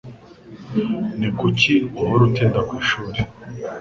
Ni 1.17 1.25
ukubera 1.29 1.51
iki 1.57 1.75
uhora 1.99 2.21
utinda 2.27 2.59
ku 2.67 2.73
ishuri? 2.81 3.19